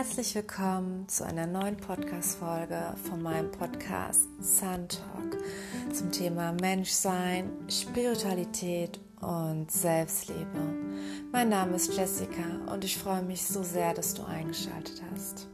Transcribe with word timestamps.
herzlich 0.00 0.34
willkommen 0.34 1.06
zu 1.08 1.26
einer 1.26 1.46
neuen 1.46 1.76
Podcast-Folge 1.76 2.94
von 3.06 3.20
meinem 3.20 3.50
Podcast 3.50 4.30
Sun 4.40 4.88
Talk 4.88 5.36
zum 5.92 6.10
Thema 6.10 6.52
Menschsein, 6.52 7.50
Spiritualität 7.68 8.98
und 9.20 9.70
Selbstliebe. 9.70 10.74
Mein 11.32 11.50
Name 11.50 11.76
ist 11.76 11.94
Jessica 11.94 12.72
und 12.72 12.82
ich 12.82 12.96
freue 12.96 13.20
mich 13.20 13.44
so 13.44 13.62
sehr, 13.62 13.92
dass 13.92 14.14
du 14.14 14.24
eingeschaltet 14.24 15.02
hast. 15.12 15.46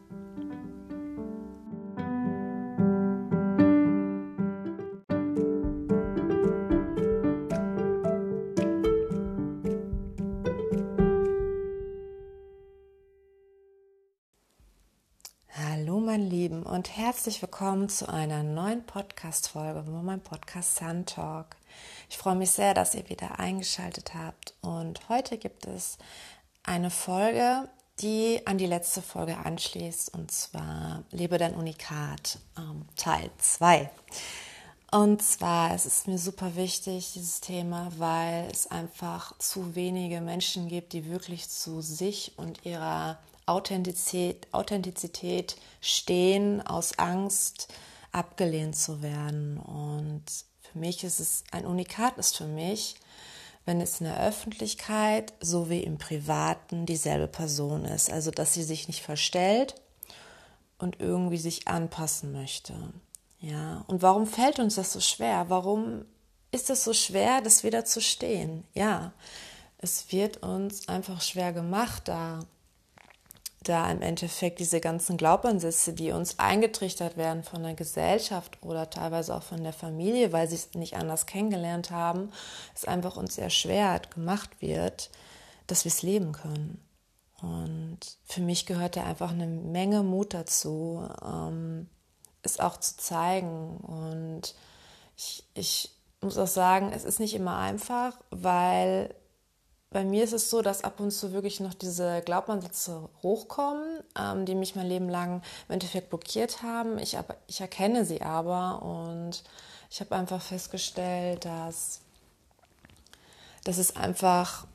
Und 16.76 16.94
herzlich 16.94 17.40
willkommen 17.40 17.88
zu 17.88 18.06
einer 18.06 18.42
neuen 18.42 18.84
Podcast-Folge 18.84 19.82
von 19.84 20.04
meinem 20.04 20.20
Podcast 20.20 20.76
Sun 20.76 21.06
Talk. 21.06 21.56
Ich 22.10 22.18
freue 22.18 22.34
mich 22.34 22.50
sehr, 22.50 22.74
dass 22.74 22.94
ihr 22.94 23.08
wieder 23.08 23.38
eingeschaltet 23.38 24.12
habt 24.12 24.52
und 24.60 25.08
heute 25.08 25.38
gibt 25.38 25.64
es 25.64 25.96
eine 26.64 26.90
Folge, 26.90 27.66
die 28.00 28.42
an 28.44 28.58
die 28.58 28.66
letzte 28.66 29.00
Folge 29.00 29.38
anschließt 29.38 30.12
und 30.12 30.30
zwar 30.30 31.02
Lebe 31.12 31.38
dein 31.38 31.54
Unikat 31.54 32.40
ähm, 32.58 32.84
Teil 32.94 33.30
2. 33.38 33.88
Und 34.90 35.22
zwar, 35.22 35.74
es 35.74 35.86
ist 35.86 36.06
mir 36.06 36.18
super 36.18 36.56
wichtig, 36.56 37.14
dieses 37.14 37.40
Thema, 37.40 37.90
weil 37.96 38.50
es 38.50 38.70
einfach 38.70 39.32
zu 39.38 39.74
wenige 39.74 40.20
Menschen 40.20 40.68
gibt, 40.68 40.92
die 40.92 41.08
wirklich 41.08 41.48
zu 41.48 41.80
sich 41.80 42.32
und 42.36 42.66
ihrer 42.66 43.18
Authentizität, 43.46 44.48
Authentizität 44.52 45.56
stehen, 45.80 46.66
aus 46.66 46.98
Angst 46.98 47.68
abgelehnt 48.12 48.76
zu 48.76 49.02
werden. 49.02 49.58
Und 49.58 50.24
für 50.60 50.78
mich 50.78 51.04
ist 51.04 51.20
es 51.20 51.44
ein 51.52 51.64
Unikat, 51.64 52.18
ist 52.18 52.36
für 52.36 52.46
mich, 52.46 52.96
wenn 53.64 53.80
es 53.80 54.00
in 54.00 54.06
der 54.06 54.20
Öffentlichkeit 54.20 55.32
sowie 55.40 55.80
im 55.80 55.98
Privaten 55.98 56.86
dieselbe 56.86 57.28
Person 57.28 57.84
ist. 57.84 58.10
Also, 58.10 58.30
dass 58.30 58.54
sie 58.54 58.62
sich 58.62 58.88
nicht 58.88 59.02
verstellt 59.02 59.74
und 60.78 61.00
irgendwie 61.00 61.38
sich 61.38 61.68
anpassen 61.68 62.32
möchte. 62.32 62.74
Ja, 63.40 63.84
und 63.86 64.02
warum 64.02 64.26
fällt 64.26 64.58
uns 64.58 64.74
das 64.74 64.92
so 64.92 65.00
schwer? 65.00 65.46
Warum 65.48 66.04
ist 66.50 66.70
es 66.70 66.84
so 66.84 66.92
schwer, 66.92 67.40
das 67.42 67.64
wieder 67.64 67.84
zu 67.84 68.00
stehen? 68.00 68.64
Ja, 68.74 69.12
es 69.78 70.10
wird 70.10 70.38
uns 70.38 70.88
einfach 70.88 71.20
schwer 71.20 71.52
gemacht, 71.52 72.08
da 72.08 72.40
da 73.68 73.90
im 73.90 74.02
Endeffekt 74.02 74.58
diese 74.58 74.80
ganzen 74.80 75.16
Glaubensätze, 75.16 75.92
die 75.92 76.12
uns 76.12 76.38
eingetrichtert 76.38 77.16
werden 77.16 77.42
von 77.42 77.62
der 77.62 77.74
Gesellschaft 77.74 78.58
oder 78.62 78.90
teilweise 78.90 79.34
auch 79.34 79.42
von 79.42 79.62
der 79.62 79.72
Familie, 79.72 80.32
weil 80.32 80.48
sie 80.48 80.56
es 80.56 80.74
nicht 80.74 80.96
anders 80.96 81.26
kennengelernt 81.26 81.90
haben, 81.90 82.30
es 82.74 82.84
einfach 82.84 83.16
uns 83.16 83.38
erschwert 83.38 84.10
gemacht 84.12 84.50
wird, 84.60 85.10
dass 85.66 85.84
wir 85.84 85.90
es 85.90 86.02
leben 86.02 86.32
können. 86.32 86.82
Und 87.42 87.98
für 88.24 88.40
mich 88.40 88.66
gehört 88.66 88.96
da 88.96 89.04
einfach 89.04 89.30
eine 89.30 89.46
Menge 89.46 90.02
Mut 90.02 90.32
dazu, 90.32 91.06
ähm, 91.24 91.88
es 92.42 92.60
auch 92.60 92.78
zu 92.78 92.96
zeigen. 92.96 93.76
Und 93.78 94.54
ich, 95.16 95.44
ich 95.54 95.90
muss 96.20 96.38
auch 96.38 96.46
sagen, 96.46 96.92
es 96.94 97.04
ist 97.04 97.20
nicht 97.20 97.34
immer 97.34 97.58
einfach, 97.58 98.16
weil 98.30 99.14
bei 99.90 100.04
mir 100.04 100.24
ist 100.24 100.32
es 100.32 100.50
so, 100.50 100.62
dass 100.62 100.84
ab 100.84 101.00
und 101.00 101.10
zu 101.10 101.32
wirklich 101.32 101.60
noch 101.60 101.74
diese 101.74 102.20
Glaubenssätze 102.22 103.08
hochkommen, 103.22 104.02
ähm, 104.18 104.44
die 104.44 104.54
mich 104.54 104.74
mein 104.74 104.88
Leben 104.88 105.08
lang 105.08 105.42
im 105.68 105.72
Endeffekt 105.74 106.10
blockiert 106.10 106.62
haben. 106.62 106.98
Ich, 106.98 107.16
aber, 107.16 107.36
ich 107.46 107.60
erkenne 107.60 108.04
sie 108.04 108.22
aber 108.22 108.82
und 108.82 109.44
ich 109.90 110.00
habe 110.00 110.16
einfach 110.16 110.42
festgestellt, 110.42 111.44
dass, 111.44 112.00
dass 113.64 113.78
es 113.78 113.96
einfach 113.96 114.66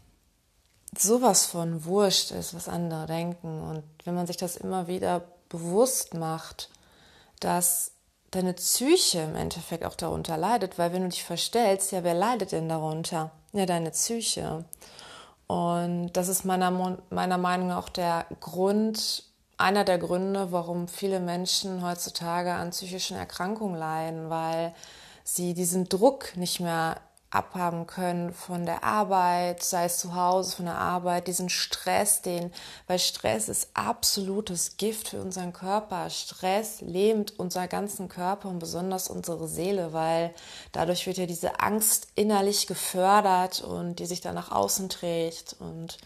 sowas 0.97 1.45
von 1.45 1.85
wurscht 1.85 2.31
ist, 2.31 2.53
was 2.53 2.69
andere 2.69 3.05
denken. 3.05 3.61
Und 3.61 3.83
wenn 4.05 4.15
man 4.15 4.27
sich 4.27 4.37
das 4.37 4.55
immer 4.55 4.87
wieder 4.87 5.23
bewusst 5.49 6.13
macht, 6.13 6.69
dass 7.39 7.91
deine 8.31 8.53
Psyche 8.53 9.19
im 9.19 9.35
Endeffekt 9.35 9.85
auch 9.85 9.95
darunter 9.95 10.37
leidet, 10.37 10.77
weil 10.77 10.93
wenn 10.93 11.03
du 11.03 11.09
dich 11.09 11.23
verstellst, 11.23 11.91
ja, 11.91 12.03
wer 12.03 12.13
leidet 12.13 12.53
denn 12.53 12.69
darunter? 12.69 13.31
Ja, 13.51 13.65
deine 13.65 13.91
Psyche. 13.91 14.65
Und 15.47 16.13
das 16.13 16.29
ist 16.29 16.45
meiner, 16.45 16.97
meiner 17.09 17.37
Meinung 17.37 17.67
nach 17.67 17.77
auch 17.77 17.89
der 17.89 18.25
Grund, 18.39 19.23
einer 19.57 19.83
der 19.83 19.97
Gründe, 19.97 20.53
warum 20.53 20.87
viele 20.87 21.19
Menschen 21.19 21.85
heutzutage 21.85 22.53
an 22.53 22.71
psychischen 22.71 23.17
Erkrankungen 23.17 23.77
leiden, 23.77 24.29
weil 24.29 24.73
sie 25.25 25.53
diesen 25.53 25.89
Druck 25.89 26.35
nicht 26.37 26.61
mehr 26.61 27.01
abhaben 27.31 27.87
können 27.87 28.33
von 28.33 28.65
der 28.65 28.83
Arbeit, 28.83 29.63
sei 29.63 29.85
es 29.85 29.99
zu 29.99 30.15
Hause, 30.15 30.57
von 30.57 30.65
der 30.65 30.75
Arbeit, 30.75 31.27
diesen 31.27 31.49
Stress, 31.49 32.21
den, 32.21 32.51
weil 32.87 32.99
Stress 32.99 33.49
ist 33.49 33.69
absolutes 33.73 34.77
Gift 34.77 35.09
für 35.09 35.21
unseren 35.21 35.53
Körper. 35.53 36.09
Stress 36.09 36.81
lähmt 36.81 37.39
unseren 37.39 37.69
ganzen 37.69 38.09
Körper 38.09 38.49
und 38.49 38.59
besonders 38.59 39.09
unsere 39.09 39.47
Seele, 39.47 39.93
weil 39.93 40.33
dadurch 40.73 41.07
wird 41.07 41.17
ja 41.17 41.25
diese 41.25 41.61
Angst 41.61 42.09
innerlich 42.15 42.67
gefördert 42.67 43.61
und 43.61 43.99
die 43.99 44.05
sich 44.05 44.21
dann 44.21 44.35
nach 44.35 44.51
außen 44.51 44.89
trägt 44.89 45.55
und 45.59 45.97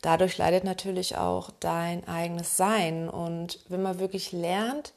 dadurch 0.00 0.38
leidet 0.38 0.64
natürlich 0.64 1.18
auch 1.18 1.50
dein 1.60 2.08
eigenes 2.08 2.56
Sein. 2.56 3.08
Und 3.08 3.60
wenn 3.68 3.82
man 3.82 3.98
wirklich 3.98 4.32
lernt, 4.32 4.94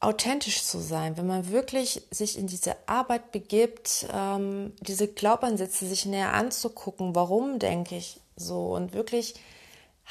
authentisch 0.00 0.62
zu 0.62 0.78
sein, 0.78 1.16
wenn 1.16 1.26
man 1.26 1.50
wirklich 1.50 2.02
sich 2.10 2.38
in 2.38 2.46
diese 2.46 2.76
Arbeit 2.86 3.32
begibt, 3.32 4.06
ähm, 4.12 4.72
diese 4.80 5.08
Glaubansätze 5.08 5.86
sich 5.86 6.06
näher 6.06 6.34
anzugucken, 6.34 7.14
warum 7.14 7.58
denke 7.58 7.96
ich 7.96 8.20
so 8.36 8.74
und 8.74 8.92
wirklich 8.92 9.34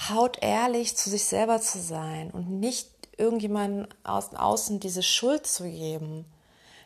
hautehrlich 0.09 0.95
zu 0.97 1.09
sich 1.09 1.25
selber 1.25 1.61
zu 1.61 1.79
sein 1.79 2.31
und 2.31 2.59
nicht 2.59 2.89
irgendjemandem 3.17 3.87
aus 4.03 4.33
außen 4.35 4.79
diese 4.79 5.01
Schuld 5.01 5.47
zu 5.47 5.63
geben, 5.63 6.25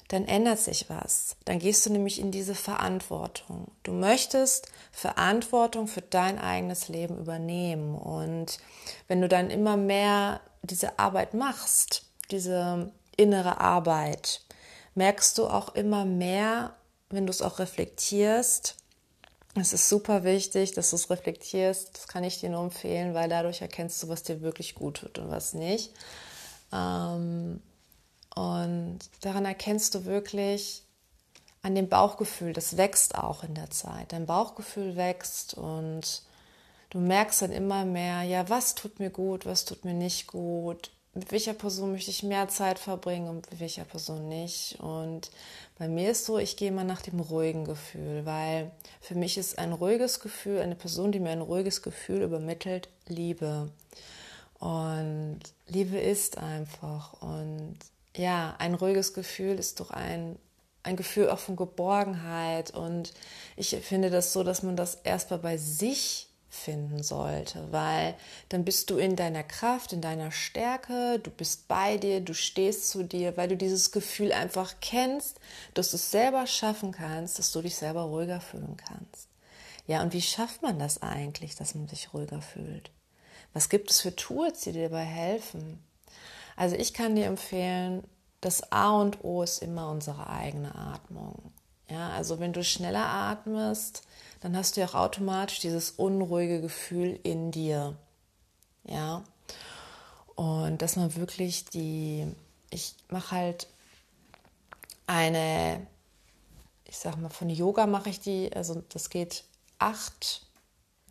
dann 0.07 0.25
ändert 0.25 0.59
sich 0.59 0.89
was. 0.89 1.35
Dann 1.45 1.59
gehst 1.59 1.85
du 1.85 1.89
nämlich 1.89 2.19
in 2.19 2.31
diese 2.31 2.55
Verantwortung. 2.55 3.71
Du 3.83 3.93
möchtest 3.93 4.67
Verantwortung 4.91 5.87
für 5.87 6.01
dein 6.01 6.37
eigenes 6.37 6.89
Leben 6.89 7.17
übernehmen. 7.17 7.95
Und 7.95 8.59
wenn 9.07 9.21
du 9.21 9.29
dann 9.29 9.49
immer 9.49 9.77
mehr 9.77 10.41
diese 10.63 10.99
Arbeit 10.99 11.33
machst, 11.33 12.10
diese 12.31 12.91
innere 13.17 13.59
Arbeit, 13.59 14.41
merkst 14.95 15.37
du 15.37 15.47
auch 15.47 15.75
immer 15.75 16.05
mehr, 16.05 16.75
wenn 17.09 17.25
du 17.25 17.31
es 17.31 17.41
auch 17.41 17.59
reflektierst. 17.59 18.75
Es 19.55 19.73
ist 19.73 19.89
super 19.89 20.23
wichtig, 20.23 20.73
dass 20.73 20.91
du 20.91 20.95
es 20.95 21.09
reflektierst. 21.09 21.97
Das 21.97 22.07
kann 22.07 22.23
ich 22.23 22.39
dir 22.39 22.49
nur 22.49 22.63
empfehlen, 22.63 23.13
weil 23.13 23.29
dadurch 23.29 23.61
erkennst 23.61 24.01
du, 24.01 24.07
was 24.07 24.23
dir 24.23 24.41
wirklich 24.41 24.75
gut 24.75 24.99
tut 24.99 25.19
und 25.19 25.29
was 25.29 25.53
nicht. 25.53 25.93
Ähm, 26.71 27.61
und 28.35 28.99
daran 29.19 29.45
erkennst 29.45 29.93
du 29.95 30.05
wirklich 30.05 30.83
an 31.63 31.75
dem 31.75 31.89
Bauchgefühl, 31.89 32.53
das 32.53 32.77
wächst 32.77 33.15
auch 33.15 33.43
in 33.43 33.53
der 33.53 33.69
Zeit. 33.69 34.13
Dein 34.13 34.25
Bauchgefühl 34.25 34.95
wächst 34.95 35.53
und 35.53 36.23
du 36.89 36.99
merkst 36.99 37.41
dann 37.41 37.51
immer 37.51 37.85
mehr, 37.85 38.23
ja, 38.23 38.49
was 38.49 38.73
tut 38.73 38.99
mir 38.99 39.09
gut, 39.09 39.45
was 39.45 39.65
tut 39.65 39.85
mir 39.85 39.93
nicht 39.93 40.27
gut, 40.27 40.91
mit 41.13 41.31
welcher 41.31 41.53
Person 41.53 41.91
möchte 41.91 42.09
ich 42.09 42.23
mehr 42.23 42.47
Zeit 42.47 42.79
verbringen 42.79 43.27
und 43.27 43.51
mit 43.51 43.59
welcher 43.59 43.83
Person 43.83 44.29
nicht. 44.29 44.77
Und 44.79 45.29
bei 45.77 45.89
mir 45.89 46.11
ist 46.11 46.25
so, 46.25 46.37
ich 46.37 46.55
gehe 46.55 46.69
immer 46.69 46.85
nach 46.85 47.01
dem 47.01 47.19
ruhigen 47.19 47.65
Gefühl, 47.65 48.25
weil 48.25 48.71
für 49.01 49.15
mich 49.15 49.37
ist 49.37 49.59
ein 49.59 49.73
ruhiges 49.73 50.21
Gefühl, 50.21 50.59
eine 50.59 50.75
Person, 50.75 51.11
die 51.11 51.19
mir 51.19 51.31
ein 51.31 51.41
ruhiges 51.41 51.81
Gefühl 51.81 52.21
übermittelt, 52.21 52.87
Liebe. 53.07 53.69
Und 54.59 55.41
Liebe 55.67 55.99
ist 55.99 56.37
einfach. 56.37 57.21
Und 57.21 57.77
ja, 58.15 58.55
ein 58.59 58.75
ruhiges 58.75 59.13
Gefühl 59.13 59.59
ist 59.59 59.81
doch 59.81 59.91
ein, 59.91 60.37
ein 60.83 60.95
Gefühl 60.95 61.29
auch 61.29 61.39
von 61.39 61.57
Geborgenheit. 61.57 62.71
Und 62.71 63.11
ich 63.57 63.75
finde 63.81 64.11
das 64.11 64.31
so, 64.31 64.43
dass 64.43 64.63
man 64.63 64.77
das 64.77 64.95
erstmal 65.03 65.39
bei 65.39 65.57
sich 65.57 66.30
finden 66.51 67.01
sollte, 67.01 67.71
weil 67.71 68.15
dann 68.49 68.65
bist 68.65 68.89
du 68.89 68.97
in 68.97 69.15
deiner 69.15 69.43
Kraft, 69.43 69.93
in 69.93 70.01
deiner 70.01 70.31
Stärke, 70.31 71.19
du 71.19 71.31
bist 71.31 71.67
bei 71.67 71.97
dir, 71.97 72.19
du 72.19 72.33
stehst 72.33 72.89
zu 72.89 73.03
dir, 73.03 73.37
weil 73.37 73.47
du 73.47 73.57
dieses 73.57 73.91
Gefühl 73.91 74.33
einfach 74.33 74.75
kennst, 74.81 75.39
dass 75.73 75.91
du 75.91 75.95
es 75.95 76.11
selber 76.11 76.45
schaffen 76.45 76.91
kannst, 76.91 77.39
dass 77.39 77.51
du 77.51 77.61
dich 77.61 77.75
selber 77.75 78.01
ruhiger 78.01 78.41
fühlen 78.41 78.75
kannst. 78.75 79.29
Ja, 79.87 80.01
und 80.03 80.13
wie 80.13 80.21
schafft 80.21 80.61
man 80.61 80.77
das 80.77 81.01
eigentlich, 81.01 81.55
dass 81.55 81.73
man 81.73 81.87
sich 81.87 82.13
ruhiger 82.13 82.41
fühlt? 82.41 82.91
Was 83.53 83.69
gibt 83.69 83.89
es 83.89 84.01
für 84.01 84.15
Tools, 84.15 84.61
die 84.61 84.73
dir 84.73 84.89
dabei 84.89 85.03
helfen? 85.03 85.83
Also 86.55 86.75
ich 86.75 86.93
kann 86.93 87.15
dir 87.15 87.25
empfehlen, 87.25 88.03
das 88.41 88.71
A 88.71 88.91
und 88.99 89.23
O 89.23 89.41
ist 89.41 89.61
immer 89.61 89.89
unsere 89.89 90.29
eigene 90.29 90.75
Atmung. 90.75 91.51
Ja, 91.89 92.11
also 92.11 92.39
wenn 92.39 92.53
du 92.53 92.63
schneller 92.63 93.05
atmest, 93.05 94.03
dann 94.41 94.57
hast 94.57 94.75
du 94.75 94.81
ja 94.81 94.87
auch 94.87 94.95
automatisch 94.95 95.59
dieses 95.59 95.91
unruhige 95.91 96.61
Gefühl 96.61 97.19
in 97.23 97.51
dir. 97.51 97.95
Ja. 98.83 99.23
Und 100.35 100.81
dass 100.81 100.95
man 100.95 101.15
wirklich 101.15 101.65
die, 101.65 102.25
ich 102.71 102.95
mache 103.09 103.35
halt 103.35 103.67
eine, 105.05 105.85
ich 106.85 106.97
sag 106.97 107.17
mal, 107.17 107.29
von 107.29 107.49
Yoga 107.49 107.85
mache 107.85 108.09
ich 108.09 108.19
die, 108.19 108.51
also 108.53 108.83
das 108.89 109.09
geht 109.09 109.43
acht 109.77 110.41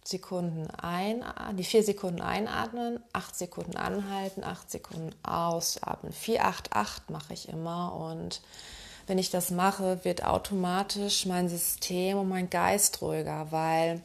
Sekunden 0.05 0.69
ein, 0.71 1.23
die 1.57 1.65
vier 1.65 1.85
Sekunden 1.85 2.21
einatmen, 2.21 2.99
acht 3.13 3.37
Sekunden 3.37 3.77
anhalten, 3.77 4.43
acht 4.43 4.71
Sekunden 4.71 5.15
ausatmen. 5.23 6.13
4, 6.13 6.45
8, 6.45 6.73
8 6.73 7.11
mache 7.11 7.33
ich 7.35 7.49
immer 7.49 7.95
und 7.95 8.41
wenn 9.07 9.19
ich 9.19 9.31
das 9.31 9.51
mache, 9.51 10.05
wird 10.05 10.25
automatisch 10.25 11.27
mein 11.27 11.49
System 11.49 12.19
und 12.19 12.29
mein 12.29 12.51
Geist 12.51 13.03
ruhiger, 13.03 13.51
weil 13.51 14.03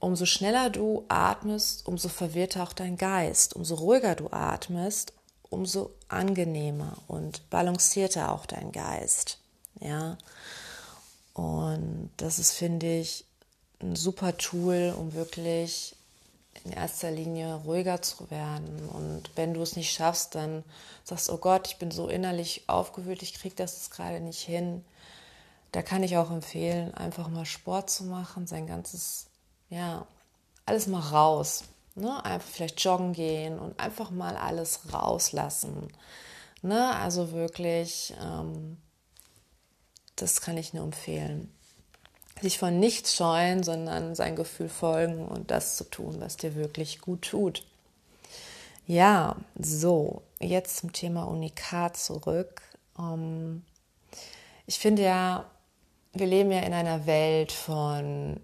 umso 0.00 0.26
schneller 0.26 0.70
du 0.70 1.04
atmest, 1.08 1.86
umso 1.86 2.08
verwirrter 2.08 2.62
auch 2.62 2.72
dein 2.72 2.96
Geist. 2.96 3.56
Umso 3.56 3.76
ruhiger 3.76 4.14
du 4.14 4.28
atmest, 4.30 5.12
umso 5.48 5.90
angenehmer 6.08 6.96
und 7.08 7.48
balancierter 7.50 8.32
auch 8.32 8.46
dein 8.46 8.72
Geist. 8.72 9.38
Ja. 9.80 10.18
Und 11.32 12.10
das 12.16 12.38
ist, 12.38 12.52
finde 12.52 13.00
ich, 13.00 13.24
ein 13.80 13.96
super 13.96 14.36
Tool, 14.36 14.94
um 14.96 15.14
wirklich 15.14 15.96
in 16.62 16.72
erster 16.72 17.10
Linie 17.10 17.54
ruhiger 17.64 18.00
zu 18.00 18.30
werden. 18.30 18.88
Und 18.88 19.30
wenn 19.34 19.54
du 19.54 19.62
es 19.62 19.76
nicht 19.76 19.92
schaffst, 19.92 20.34
dann 20.34 20.62
sagst, 21.02 21.30
oh 21.30 21.38
Gott, 21.38 21.66
ich 21.68 21.78
bin 21.78 21.90
so 21.90 22.08
innerlich 22.08 22.64
aufgewühlt, 22.68 23.22
ich 23.22 23.34
kriege 23.34 23.54
das 23.54 23.90
gerade 23.90 24.20
nicht 24.20 24.40
hin. 24.40 24.84
Da 25.72 25.82
kann 25.82 26.02
ich 26.02 26.16
auch 26.16 26.30
empfehlen, 26.30 26.94
einfach 26.94 27.28
mal 27.28 27.44
Sport 27.44 27.90
zu 27.90 28.04
machen, 28.04 28.46
sein 28.46 28.66
ganzes, 28.66 29.26
ja, 29.68 30.06
alles 30.66 30.86
mal 30.86 31.00
raus. 31.00 31.64
Ne? 31.96 32.24
Einfach 32.24 32.48
vielleicht 32.48 32.80
joggen 32.80 33.12
gehen 33.12 33.58
und 33.58 33.78
einfach 33.80 34.10
mal 34.10 34.36
alles 34.36 34.92
rauslassen. 34.92 35.88
Ne? 36.62 36.94
Also 36.96 37.32
wirklich, 37.32 38.14
ähm, 38.22 38.78
das 40.16 40.40
kann 40.40 40.56
ich 40.56 40.72
nur 40.72 40.84
empfehlen 40.84 41.54
sich 42.40 42.58
von 42.58 42.78
nichts 42.78 43.14
scheuen, 43.14 43.62
sondern 43.62 44.14
sein 44.14 44.36
Gefühl 44.36 44.68
folgen 44.68 45.26
und 45.26 45.50
das 45.50 45.76
zu 45.76 45.84
tun, 45.84 46.16
was 46.18 46.36
dir 46.36 46.54
wirklich 46.54 47.00
gut 47.00 47.22
tut. 47.22 47.64
Ja, 48.86 49.36
so, 49.58 50.22
jetzt 50.40 50.76
zum 50.78 50.92
Thema 50.92 51.24
Unikat 51.24 51.96
zurück. 51.96 52.62
Ähm, 52.98 53.62
ich 54.66 54.78
finde 54.78 55.02
ja, 55.02 55.46
wir 56.12 56.26
leben 56.26 56.52
ja 56.52 56.60
in 56.60 56.72
einer 56.72 57.06
Welt 57.06 57.50
von 57.50 58.40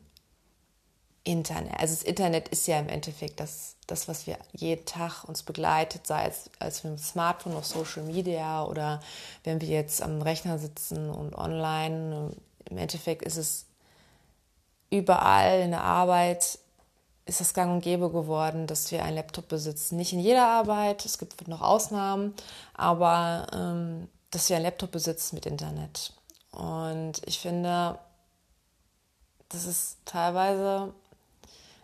Internet. 1.25 1.75
Also 1.78 1.94
das 1.94 2.02
Internet 2.02 2.48
ist 2.48 2.66
ja 2.66 2.78
im 2.78 2.88
Endeffekt 2.88 3.38
das, 3.38 3.76
das 3.87 4.08
was 4.08 4.26
wir 4.26 4.38
jeden 4.52 4.87
Tag 4.87 5.25
uns 5.25 5.42
begleitet, 5.42 6.06
sei 6.06 6.26
es 6.26 6.50
als 6.58 6.84
mit 6.84 6.94
dem 6.94 6.98
Smartphone 6.98 7.54
auf 7.54 7.66
Social 7.66 8.02
Media 8.02 8.64
oder 8.64 9.02
wenn 9.44 9.60
wir 9.60 9.69
jetzt 9.69 10.02
am 10.02 10.22
Rechner 10.22 10.58
sitzen 10.58 11.10
und 11.10 11.34
online. 11.34 12.32
Im 12.69 12.78
Endeffekt 12.78 13.22
ist 13.22 13.37
es 13.37 13.66
überall 14.90 15.60
in 15.60 15.70
der 15.70 15.82
Arbeit 15.82 16.58
ist 17.26 17.40
das 17.40 17.54
gang 17.54 17.72
und 17.72 17.81
gäbe 17.81 18.10
geworden, 18.10 18.66
dass 18.66 18.90
wir 18.90 19.04
einen 19.04 19.16
Laptop 19.16 19.48
besitzen. 19.48 19.96
Nicht 19.96 20.12
in 20.12 20.19
jeder 20.20 20.48
Arbeit, 20.48 21.04
es 21.04 21.19
gibt 21.19 21.46
noch 21.46 21.60
Ausnahmen, 21.60 22.34
aber 22.75 23.46
ähm, 23.52 24.08
dass 24.31 24.48
wir 24.48 24.56
einen 24.56 24.64
Laptop 24.64 24.90
besitzen 24.90 25.37
mit 25.37 25.46
Internet. 25.46 26.12
Und 26.50 27.22
ich 27.26 27.38
finde, 27.38 27.98
das 29.48 29.64
ist 29.64 29.98
teilweise, 30.04 30.92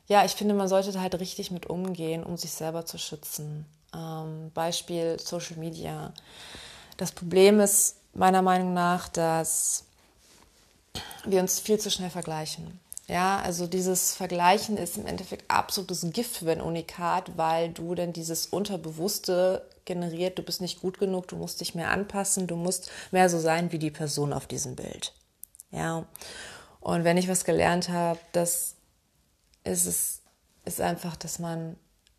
ja, 0.08 0.24
ich 0.24 0.32
finde, 0.32 0.54
man 0.54 0.68
sollte 0.68 0.92
da 0.92 1.00
halt 1.00 1.18
richtig 1.20 1.50
mit 1.50 1.66
umgehen, 1.66 2.24
um 2.24 2.36
sich 2.36 2.52
selber 2.52 2.84
zu 2.84 2.98
schützen. 2.98 3.66
Ähm, 3.94 4.50
Beispiel 4.52 5.18
Social 5.20 5.56
Media. 5.56 6.12
Das 6.96 7.12
Problem 7.12 7.60
ist 7.60 7.96
meiner 8.14 8.42
Meinung 8.42 8.74
nach, 8.74 9.08
dass 9.08 9.84
wir 11.24 11.40
uns 11.40 11.60
viel 11.60 11.78
zu 11.78 11.90
schnell 11.90 12.10
vergleichen. 12.10 12.80
Ja, 13.08 13.38
also 13.38 13.68
dieses 13.68 14.14
Vergleichen 14.14 14.76
ist 14.76 14.96
im 14.96 15.06
Endeffekt 15.06 15.48
absolutes 15.48 16.04
Gift 16.12 16.38
für 16.38 16.50
ein 16.50 16.60
Unikat, 16.60 17.36
weil 17.36 17.70
du 17.70 17.94
dann 17.94 18.12
dieses 18.12 18.46
Unterbewusste 18.46 19.68
generiert, 19.84 20.38
du 20.38 20.42
bist 20.42 20.60
nicht 20.60 20.80
gut 20.80 20.98
genug, 20.98 21.28
du 21.28 21.36
musst 21.36 21.60
dich 21.60 21.76
mehr 21.76 21.90
anpassen, 21.90 22.48
du 22.48 22.56
musst 22.56 22.90
mehr 23.12 23.30
so 23.30 23.38
sein 23.38 23.70
wie 23.70 23.78
die 23.78 23.92
Person 23.92 24.32
auf 24.32 24.48
diesem 24.48 24.74
Bild. 24.74 25.12
Ja. 25.70 26.04
Und 26.80 27.04
wenn 27.04 27.16
ich 27.16 27.28
was 27.28 27.44
gelernt 27.44 27.88
habe, 27.90 28.18
das 28.32 28.74
ist 29.62 29.86
es 29.86 30.22
ist 30.64 30.80
einfach, 30.80 31.14
dass 31.14 31.38
man 31.38 31.76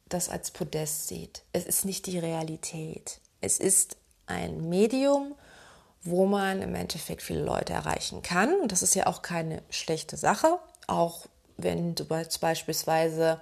das 0.08 0.30
als 0.30 0.52
Podest 0.52 1.10
sieht. 1.10 1.44
Es 1.52 1.66
ist 1.66 1.84
nicht 1.84 2.06
die 2.06 2.18
Realität. 2.18 3.20
Es 3.42 3.60
ist 3.60 3.98
ein 4.26 4.70
Medium, 4.70 5.36
wo 6.02 6.26
man 6.26 6.62
im 6.62 6.74
Endeffekt 6.76 7.22
viele 7.22 7.44
Leute 7.44 7.74
erreichen 7.74 8.22
kann. 8.22 8.54
Und 8.62 8.72
das 8.72 8.84
ist 8.84 8.96
ja 8.96 9.08
auch 9.08 9.22
keine 9.22 9.64
schlechte 9.70 10.16
Sache 10.16 10.60
auch 10.88 11.28
wenn 11.58 11.96
du 11.96 12.06
beispielsweise 12.06 13.40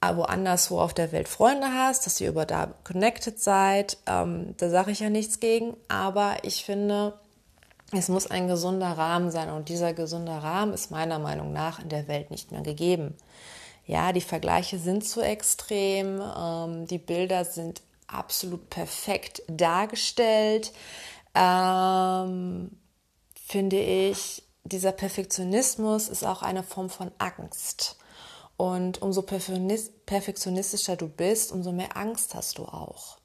äh, 0.00 0.16
woanders 0.16 0.70
wo 0.70 0.80
auf 0.80 0.94
der 0.94 1.12
Welt 1.12 1.28
Freunde 1.28 1.68
hast, 1.72 2.06
dass 2.06 2.20
ihr 2.20 2.28
über 2.28 2.46
da 2.46 2.74
connected 2.84 3.40
seid, 3.40 3.98
ähm, 4.06 4.54
da 4.58 4.68
sage 4.68 4.90
ich 4.90 5.00
ja 5.00 5.10
nichts 5.10 5.40
gegen, 5.40 5.76
aber 5.88 6.36
ich 6.42 6.64
finde, 6.64 7.14
es 7.92 8.08
muss 8.08 8.26
ein 8.26 8.48
gesunder 8.48 8.92
Rahmen 8.92 9.30
sein 9.30 9.50
und 9.50 9.68
dieser 9.68 9.92
gesunde 9.92 10.32
Rahmen 10.32 10.72
ist 10.72 10.90
meiner 10.90 11.18
Meinung 11.18 11.52
nach 11.52 11.78
in 11.78 11.88
der 11.88 12.08
Welt 12.08 12.30
nicht 12.30 12.50
mehr 12.50 12.62
gegeben. 12.62 13.14
Ja, 13.86 14.12
die 14.12 14.20
Vergleiche 14.20 14.78
sind 14.78 15.04
zu 15.04 15.20
extrem, 15.20 16.20
ähm, 16.20 16.86
die 16.86 16.98
Bilder 16.98 17.44
sind 17.44 17.82
absolut 18.06 18.70
perfekt 18.70 19.42
dargestellt, 19.48 20.72
ähm, 21.34 22.70
finde 23.34 23.80
ich 23.80 24.42
dieser 24.64 24.92
Perfektionismus 24.92 26.08
ist 26.08 26.24
auch 26.24 26.42
eine 26.42 26.62
Form 26.62 26.90
von 26.90 27.10
Angst. 27.18 27.96
Und 28.56 29.02
umso 29.02 29.22
perfektionistischer 29.22 30.96
du 30.96 31.08
bist, 31.08 31.52
umso 31.52 31.72
mehr 31.72 31.96
Angst 31.96 32.34
hast 32.34 32.58
du 32.58 32.64
auch. 32.64 33.18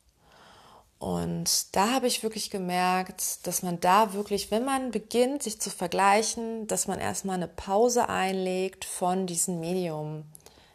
Und 0.99 1.75
da 1.75 1.91
habe 1.91 2.07
ich 2.07 2.23
wirklich 2.23 2.49
gemerkt, 2.49 3.45
dass 3.45 3.61
man 3.61 3.79
da 3.79 4.13
wirklich, 4.13 4.49
wenn 4.49 4.65
man 4.65 4.89
beginnt, 4.89 5.43
sich 5.43 5.61
zu 5.61 5.69
vergleichen, 5.69 6.65
dass 6.65 6.87
man 6.87 6.99
erstmal 6.99 7.35
eine 7.35 7.47
Pause 7.47 8.09
einlegt 8.09 8.83
von 8.83 9.27
diesem 9.27 9.59
Medium. 9.59 10.23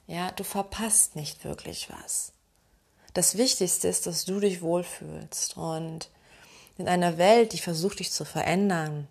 Ja, 0.07 0.31
du 0.31 0.45
verpasst 0.45 1.17
nicht 1.17 1.45
wirklich 1.45 1.89
was. 1.91 2.33
Das 3.15 3.37
Wichtigste 3.37 3.89
ist, 3.89 4.07
dass 4.07 4.25
du 4.25 4.39
dich 4.39 4.63
wohlfühlst. 4.63 5.57
Und 5.57 6.09
in 6.79 6.87
einer 6.87 7.19
Welt, 7.19 7.53
die 7.53 7.59
versucht, 7.59 7.99
dich 7.99 8.13
zu 8.13 8.25
verändern, 8.25 9.09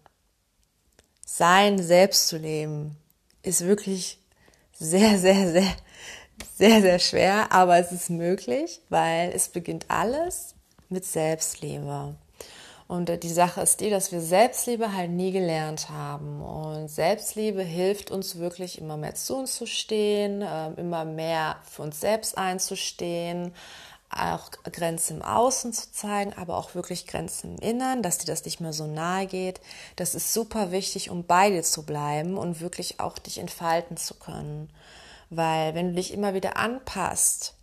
sein 1.38 1.80
Selbst 1.80 2.28
zu 2.28 2.38
leben, 2.38 2.98
ist 3.42 3.66
wirklich 3.66 4.20
sehr, 4.74 5.18
sehr, 5.18 5.50
sehr, 5.50 5.76
sehr, 6.56 6.82
sehr 6.82 7.00
schwer, 7.00 7.52
aber 7.54 7.78
es 7.78 7.94
ist 7.94 8.10
möglich, 8.10 8.82
weil 8.90 9.32
es 9.34 9.48
beginnt 9.48 9.86
alles 9.88 10.56
mit 10.90 11.06
Selbstliebe. 11.06 12.16
Und 12.90 13.24
die 13.24 13.30
Sache 13.30 13.62
ist 13.62 13.80
die, 13.80 13.90
dass 13.90 14.12
wir 14.12 14.20
Selbstliebe 14.20 14.94
halt 14.94 15.12
nie 15.12 15.32
gelernt 15.32 15.90
haben. 15.90 16.42
Und 16.42 16.90
Selbstliebe 16.90 17.64
hilft 17.64 18.12
uns 18.12 18.38
wirklich 18.38 18.78
immer 18.78 18.98
mehr 18.98 19.16
zu 19.16 19.38
uns 19.38 19.56
zu 19.56 19.66
stehen, 19.66 20.44
ähm, 20.46 20.76
immer 20.76 21.06
mehr 21.06 21.56
für 21.64 21.84
uns 21.84 22.02
selbst 22.02 22.38
einzustehen, 22.38 23.54
auch 24.12 24.51
Grenzen 24.72 25.18
im 25.18 25.24
Außen 25.24 25.74
zu 25.74 25.91
zeigen, 25.91 26.34
aber 26.34 26.58
auch 26.58 26.75
wirklich 26.75 27.08
Grenzen 27.08 27.58
im 27.58 27.70
Innern, 27.70 28.03
dass 28.03 28.18
dir 28.18 28.25
das 28.25 28.46
nicht 28.46 28.60
mehr 28.60 28.74
so 28.74 28.86
nahe 28.86 29.25
geht. 29.25 29.62
Das 29.96 30.15
ist 30.15 30.34
super 30.34 30.72
wichtig, 30.72 31.10
um 31.10 31.25
bei 31.25 31.50
dir 31.50 31.63
zu 31.63 31.84
bleiben 31.84 32.38
und 32.38 32.60
wirklich 32.60 33.00
auch 33.00 33.18
dich 33.18 33.38
entfalten 33.38 33.98
zu 33.98 34.15
können. 34.15 34.70
Weil 35.30 35.75
wenn 35.75 35.89
du 35.89 35.96
dich 35.96 36.13
immer 36.13 36.34
wieder 36.34 36.58
anpasst, 36.58 37.56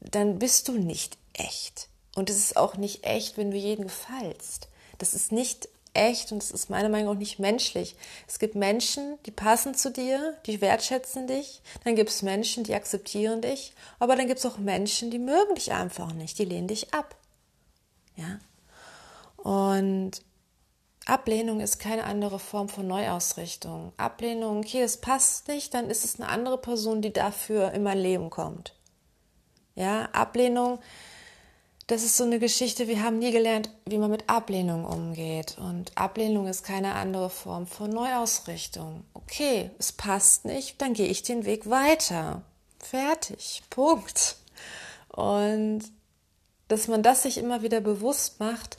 dann 0.00 0.38
bist 0.38 0.68
du 0.68 0.72
nicht 0.72 1.18
echt. 1.34 1.88
Und 2.14 2.30
es 2.30 2.38
ist 2.38 2.56
auch 2.56 2.76
nicht 2.76 3.04
echt, 3.04 3.36
wenn 3.36 3.50
du 3.50 3.56
jeden 3.56 3.84
gefallst. 3.84 4.68
Das 4.98 5.14
ist 5.14 5.32
nicht 5.32 5.68
echt 5.94 6.32
und 6.32 6.42
es 6.42 6.50
ist 6.50 6.70
meiner 6.70 6.88
Meinung 6.88 7.06
nach 7.06 7.12
auch 7.14 7.18
nicht 7.18 7.38
menschlich. 7.38 7.96
Es 8.26 8.38
gibt 8.38 8.54
Menschen, 8.54 9.18
die 9.26 9.30
passen 9.30 9.74
zu 9.74 9.90
dir, 9.90 10.36
die 10.46 10.60
wertschätzen 10.60 11.26
dich. 11.26 11.62
Dann 11.84 11.96
gibt 11.96 12.10
es 12.10 12.22
Menschen, 12.22 12.64
die 12.64 12.74
akzeptieren 12.74 13.42
dich. 13.42 13.74
Aber 13.98 14.16
dann 14.16 14.26
gibt 14.26 14.38
es 14.38 14.46
auch 14.46 14.58
Menschen, 14.58 15.10
die 15.10 15.18
mögen 15.18 15.54
dich 15.54 15.72
einfach 15.72 16.12
nicht, 16.12 16.38
die 16.38 16.44
lehnen 16.44 16.68
dich 16.68 16.94
ab. 16.94 17.16
Ja. 18.16 18.38
Und 19.36 20.22
Ablehnung 21.06 21.60
ist 21.60 21.78
keine 21.78 22.04
andere 22.04 22.38
Form 22.38 22.68
von 22.68 22.86
Neuausrichtung. 22.86 23.92
Ablehnung, 23.96 24.58
okay, 24.58 24.82
das 24.82 24.98
passt 24.98 25.48
nicht, 25.48 25.74
dann 25.74 25.90
ist 25.90 26.04
es 26.04 26.20
eine 26.20 26.28
andere 26.28 26.58
Person, 26.58 27.02
die 27.02 27.12
dafür 27.12 27.72
in 27.72 27.82
mein 27.82 27.98
Leben 27.98 28.30
kommt. 28.30 28.74
Ja, 29.74 30.08
Ablehnung 30.12 30.78
das 31.86 32.04
ist 32.04 32.16
so 32.16 32.24
eine 32.24 32.38
Geschichte, 32.38 32.86
wir 32.88 33.02
haben 33.02 33.18
nie 33.18 33.32
gelernt, 33.32 33.70
wie 33.86 33.98
man 33.98 34.10
mit 34.10 34.28
Ablehnung 34.28 34.84
umgeht. 34.84 35.56
Und 35.58 35.96
Ablehnung 35.96 36.46
ist 36.46 36.62
keine 36.64 36.94
andere 36.94 37.28
Form 37.28 37.66
von 37.66 37.90
Neuausrichtung. 37.90 39.04
Okay, 39.14 39.70
es 39.78 39.92
passt 39.92 40.44
nicht, 40.44 40.80
dann 40.80 40.94
gehe 40.94 41.08
ich 41.08 41.22
den 41.22 41.44
Weg 41.44 41.68
weiter. 41.68 42.42
Fertig. 42.78 43.62
Punkt. 43.70 44.36
Und 45.08 45.82
dass 46.68 46.88
man 46.88 47.02
das 47.02 47.22
sich 47.22 47.36
immer 47.38 47.62
wieder 47.62 47.80
bewusst 47.80 48.40
macht, 48.40 48.78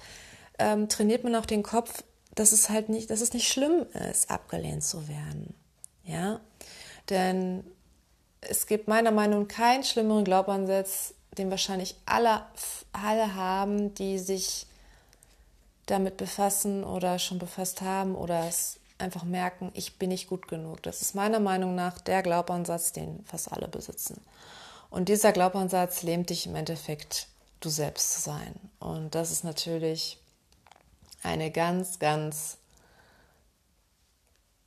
ähm, 0.57 0.89
trainiert 0.89 1.23
man 1.23 1.35
auch 1.35 1.45
den 1.45 1.63
Kopf, 1.63 2.03
dass 2.35 2.51
es 2.51 2.69
halt 2.69 2.89
nicht, 2.89 3.09
dass 3.09 3.21
es 3.21 3.33
nicht 3.33 3.47
schlimm 3.47 3.85
ist, 4.09 4.31
abgelehnt 4.31 4.83
zu 4.83 5.07
werden. 5.07 5.53
Ja, 6.03 6.39
denn 7.09 7.63
es 8.41 8.67
gibt 8.67 8.87
meiner 8.87 9.11
Meinung 9.11 9.43
nach 9.43 9.55
keinen 9.55 9.83
schlimmeren 9.83 10.23
Glaubenssatz, 10.23 11.13
den 11.37 11.51
wahrscheinlich 11.51 11.95
alle, 12.05 12.45
alle 12.91 13.35
haben, 13.35 13.93
die 13.95 14.19
sich 14.19 14.67
damit 15.85 16.17
befassen 16.17 16.83
oder 16.83 17.19
schon 17.19 17.39
befasst 17.39 17.81
haben 17.81 18.15
oder 18.15 18.47
es 18.47 18.79
einfach 18.97 19.23
merken, 19.23 19.71
ich 19.73 19.97
bin 19.97 20.09
nicht 20.09 20.27
gut 20.27 20.47
genug. 20.47 20.81
Das 20.83 21.01
ist 21.01 21.15
meiner 21.15 21.39
Meinung 21.39 21.75
nach 21.75 21.99
der 21.99 22.23
Glaubenssatz, 22.23 22.93
den 22.93 23.23
fast 23.25 23.51
alle 23.51 23.67
besitzen. 23.67 24.21
Und 24.89 25.09
dieser 25.09 25.31
Glaubenssatz 25.31 26.03
lähmt 26.03 26.29
dich 26.29 26.45
im 26.45 26.55
Endeffekt, 26.55 27.27
du 27.59 27.69
selbst 27.69 28.13
zu 28.13 28.21
sein. 28.21 28.53
Und 28.79 29.15
das 29.15 29.31
ist 29.31 29.43
natürlich 29.43 30.19
eine 31.23 31.51
ganz, 31.51 31.99
ganz 31.99 32.57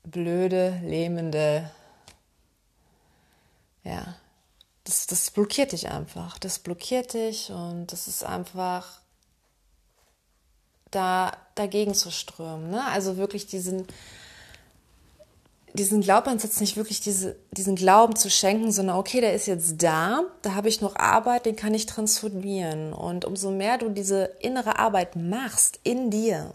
blöde, 0.02 0.80
lähmende, 0.82 1.70
ja, 3.85 4.16
das, 4.87 5.07
das 5.09 5.31
blockiert 5.33 5.73
dich 5.73 5.90
einfach. 5.90 6.38
Das 6.38 6.61
blockiert 6.61 7.12
dich 7.12 7.50
und 7.50 7.88
das 7.88 8.07
ist 8.07 8.25
einfach 8.25 9.00
da 10.93 11.37
dagegen 11.57 11.93
zu 11.93 12.11
strömen. 12.11 12.71
Ne? 12.71 12.85
Also 12.85 13.16
wirklich 13.16 13.47
diesen, 13.47 13.87
diesen 15.75 16.00
Glaubenssatz 16.02 16.61
nicht 16.61 16.76
wirklich 16.76 17.00
diese, 17.00 17.37
diesen 17.50 17.75
Glauben 17.75 18.14
zu 18.14 18.31
schenken, 18.31 18.71
sondern 18.71 18.97
okay, 18.97 19.21
der 19.21 19.35
ist 19.35 19.47
jetzt 19.47 19.83
da, 19.83 20.23
da 20.43 20.55
habe 20.55 20.69
ich 20.69 20.81
noch 20.81 20.95
Arbeit, 20.95 21.47
den 21.47 21.57
kann 21.57 21.75
ich 21.75 21.87
transformieren. 21.87 22.93
Und 22.93 23.25
umso 23.25 23.50
mehr 23.50 23.78
du 23.78 23.88
diese 23.88 24.37
innere 24.40 24.78
Arbeit 24.78 25.16
machst 25.16 25.81
in 25.83 26.11
dir, 26.11 26.55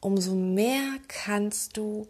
umso 0.00 0.34
mehr 0.34 0.98
kannst 1.08 1.78
du 1.78 2.06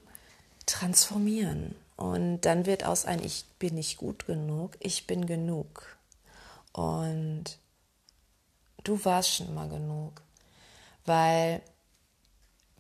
transformieren. 0.67 1.77
Und 1.97 2.41
dann 2.43 2.67
wird 2.67 2.85
aus 2.85 3.05
ein 3.05 3.23
Ich 3.23 3.45
bin 3.59 3.75
nicht 3.75 3.97
gut 3.99 4.27
genug, 4.27 4.77
ich 4.81 5.07
bin 5.07 5.27
genug. 5.27 5.97
Und 6.73 7.45
du 8.83 9.05
warst 9.05 9.31
schon 9.35 9.49
immer 9.49 9.69
genug, 9.69 10.23
weil 11.05 11.63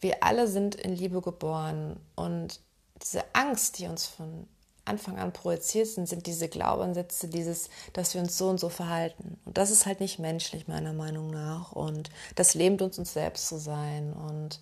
wir 0.01 0.23
alle 0.23 0.49
sind 0.49 0.75
in 0.75 0.95
Liebe 0.95 1.23
geboren 1.23 1.99
und 2.17 2.61
diese 3.03 3.25
Angst, 3.35 3.79
die 3.79 3.87
uns 3.87 4.07
von 4.07 4.47
Anfang 4.85 5.19
an 5.19 5.33
projiziert 5.33 5.87
sind, 5.87 6.09
sind 6.09 6.27
diese 6.27 6.49
Glaubenssätze, 6.49 7.29
dieses, 7.29 7.71
dass 7.95 8.13
wir 8.13 8.21
uns 8.21 8.37
so 8.37 8.49
und 8.49 8.61
so 8.61 8.69
verhalten. 8.69 9.41
Und 9.45 9.57
das 9.57 9.71
ist 9.71 9.87
halt 9.87 10.01
nicht 10.01 10.19
menschlich, 10.19 10.69
meiner 10.69 10.93
Meinung 10.93 11.31
nach. 11.31 11.73
Und 11.73 12.11
das 12.35 12.55
lähmt 12.55 12.83
uns, 12.83 12.99
uns 12.99 13.15
selbst 13.15 13.49
zu 13.49 13.59
sein. 13.59 14.13
Und 14.13 14.61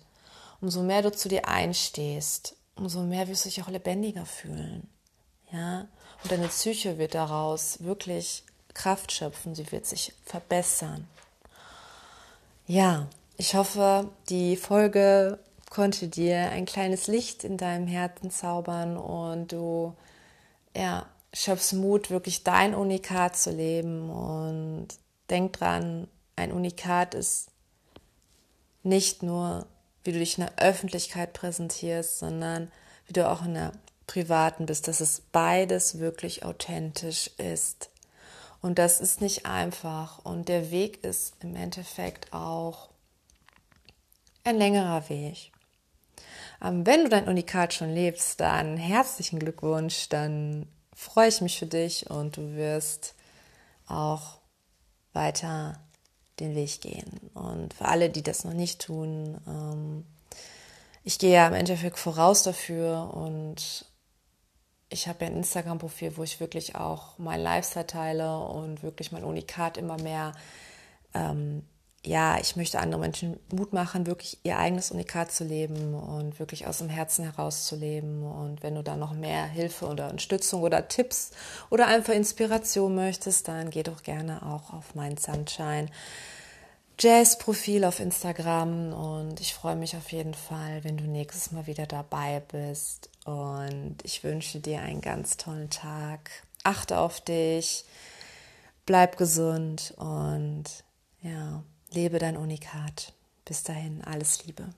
umso 0.61 0.81
mehr 0.81 1.01
du 1.01 1.11
zu 1.11 1.27
dir 1.27 1.49
einstehst, 1.49 2.55
umso 2.75 3.01
mehr 3.01 3.27
wirst 3.27 3.45
du 3.45 3.49
dich 3.49 3.61
auch 3.61 3.69
lebendiger 3.69 4.25
fühlen. 4.25 4.87
Ja? 5.51 5.87
Und 6.23 6.31
deine 6.31 6.47
Psyche 6.47 6.97
wird 6.97 7.13
daraus 7.13 7.83
wirklich 7.83 8.43
Kraft 8.73 9.11
schöpfen, 9.11 9.55
sie 9.55 9.71
wird 9.71 9.85
sich 9.85 10.13
verbessern. 10.25 11.07
Ja, 12.65 13.07
ich 13.37 13.55
hoffe, 13.55 14.09
die 14.29 14.55
Folge 14.55 15.39
konnte 15.69 16.07
dir 16.07 16.49
ein 16.51 16.65
kleines 16.65 17.07
Licht 17.07 17.43
in 17.43 17.57
deinem 17.57 17.87
Herzen 17.87 18.31
zaubern 18.31 18.95
und 18.95 19.51
du 19.51 19.95
ja, 20.75 21.05
schöpfst 21.33 21.73
Mut, 21.73 22.09
wirklich 22.09 22.43
dein 22.43 22.75
Unikat 22.75 23.35
zu 23.35 23.51
leben. 23.51 24.09
Und 24.09 24.87
denk 25.29 25.53
dran, 25.53 26.07
ein 26.35 26.51
Unikat 26.51 27.15
ist 27.15 27.49
nicht 28.83 29.23
nur, 29.23 29.65
wie 30.03 30.11
du 30.11 30.19
dich 30.19 30.37
in 30.37 30.45
der 30.45 30.57
Öffentlichkeit 30.57 31.33
präsentierst, 31.33 32.19
sondern 32.19 32.71
wie 33.07 33.13
du 33.13 33.29
auch 33.29 33.43
in 33.43 33.53
der 33.53 33.71
privaten 34.07 34.65
bist, 34.65 34.87
dass 34.87 34.99
es 34.99 35.21
beides 35.31 35.99
wirklich 35.99 36.43
authentisch 36.43 37.29
ist. 37.37 37.89
Und 38.61 38.79
das 38.79 39.01
ist 39.01 39.21
nicht 39.21 39.45
einfach. 39.45 40.19
Und 40.23 40.49
der 40.49 40.71
Weg 40.71 41.03
ist 41.03 41.35
im 41.41 41.55
Endeffekt 41.55 42.33
auch 42.33 42.89
ein 44.43 44.57
längerer 44.57 45.09
Weg. 45.09 45.51
Ähm, 46.61 46.85
wenn 46.85 47.03
du 47.03 47.09
dein 47.09 47.27
Unikat 47.27 47.73
schon 47.73 47.89
lebst, 47.93 48.39
dann 48.39 48.77
herzlichen 48.77 49.39
Glückwunsch, 49.39 50.09
dann 50.09 50.67
freue 50.95 51.29
ich 51.29 51.41
mich 51.41 51.59
für 51.59 51.65
dich 51.65 52.09
und 52.09 52.37
du 52.37 52.55
wirst 52.55 53.15
auch 53.87 54.37
weiter 55.11 55.79
den 56.39 56.55
Weg 56.55 56.81
gehen. 56.81 57.29
Und 57.33 57.73
für 57.73 57.85
alle, 57.85 58.09
die 58.09 58.23
das 58.23 58.43
noch 58.43 58.53
nicht 58.53 58.81
tun, 58.81 59.39
ähm, 59.47 60.05
ich 61.03 61.19
gehe 61.19 61.33
ja 61.33 61.47
im 61.47 61.53
Endeffekt 61.53 61.99
voraus 61.99 62.43
dafür 62.43 63.13
und 63.13 63.85
ich 64.89 65.07
habe 65.07 65.25
ja 65.25 65.31
ein 65.31 65.37
Instagram-Profil, 65.37 66.17
wo 66.17 66.23
ich 66.23 66.39
wirklich 66.39 66.75
auch 66.75 67.17
mein 67.17 67.41
Lifestyle 67.41 67.87
teile 67.87 68.39
und 68.39 68.83
wirklich 68.83 69.11
mein 69.11 69.23
Unikat 69.23 69.77
immer 69.77 70.01
mehr 70.01 70.33
ähm, 71.13 71.63
ja, 72.05 72.37
ich 72.37 72.57
möchte 72.57 72.79
andere 72.79 72.99
Menschen 72.99 73.39
Mut 73.51 73.71
machen, 73.71 74.05
wirklich 74.05 74.37
ihr 74.43 74.57
eigenes 74.57 74.91
Unikat 74.91 75.31
zu 75.31 75.45
leben 75.45 75.95
und 75.95 76.37
wirklich 76.37 76.67
aus 76.67 76.79
dem 76.79 76.89
Herzen 76.89 77.23
heraus 77.23 77.65
zu 77.65 77.77
leben. 77.77 78.23
Und 78.23 78.61
wenn 78.61 78.75
du 78.75 78.83
da 78.83 78.97
noch 78.97 79.13
mehr 79.13 79.45
Hilfe 79.45 79.87
oder 79.87 80.09
Unterstützung 80.09 80.61
oder 80.61 80.89
Tipps 80.89 81.31
oder 81.69 81.87
einfach 81.87 82.13
Inspiration 82.13 82.93
möchtest, 82.93 83.47
dann 83.47 83.69
geh 83.69 83.83
doch 83.83 84.03
gerne 84.03 84.43
auch 84.43 84.73
auf 84.73 84.95
mein 84.95 85.15
Sunshine 85.15 85.87
Jazz 86.99 87.37
Profil 87.37 87.85
auf 87.85 88.01
Instagram. 88.01 88.91
Und 88.91 89.39
ich 89.39 89.53
freue 89.53 89.77
mich 89.77 89.95
auf 89.95 90.11
jeden 90.11 90.33
Fall, 90.33 90.83
wenn 90.83 90.97
du 90.97 91.05
nächstes 91.05 91.53
Mal 91.53 91.67
wieder 91.67 91.85
dabei 91.85 92.41
bist. 92.51 93.09
Und 93.23 93.97
ich 94.03 94.25
wünsche 94.25 94.59
dir 94.59 94.81
einen 94.81 94.99
ganz 94.99 95.37
tollen 95.37 95.69
Tag. 95.69 96.29
Achte 96.65 96.97
auf 96.99 97.21
dich, 97.21 97.85
bleib 98.85 99.17
gesund. 99.17 99.93
Und 99.97 100.65
ja, 101.21 101.63
Lebe 101.93 102.17
dein 102.17 102.37
Unikat. 102.37 103.13
Bis 103.45 103.63
dahin, 103.63 104.01
alles 104.03 104.45
Liebe. 104.45 104.69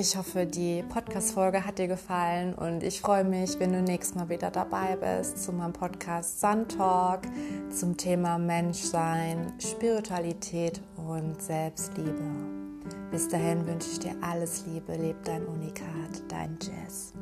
Ich 0.00 0.16
hoffe, 0.16 0.46
die 0.46 0.82
Podcast-Folge 0.84 1.64
hat 1.64 1.78
dir 1.78 1.88
gefallen 1.88 2.54
und 2.54 2.82
ich 2.82 3.00
freue 3.00 3.24
mich, 3.24 3.58
wenn 3.60 3.72
du 3.72 3.82
nächstes 3.82 4.16
Mal 4.16 4.28
wieder 4.28 4.50
dabei 4.50 4.96
bist 4.96 5.42
zu 5.42 5.52
meinem 5.52 5.72
Podcast 5.72 6.40
Sun 6.40 6.66
Talk 6.68 7.22
zum 7.70 7.96
Thema 7.96 8.38
Menschsein, 8.38 9.52
Spiritualität 9.60 10.80
und 10.96 11.42
Selbstliebe. 11.42 12.47
Bis 13.10 13.26
dahin 13.26 13.66
wünsche 13.66 13.88
ich 13.90 13.98
dir 14.00 14.14
alles 14.20 14.66
Liebe, 14.66 14.94
leb 14.94 15.16
dein 15.24 15.46
Unikat, 15.46 16.22
dein 16.28 16.58
Jazz. 16.60 17.14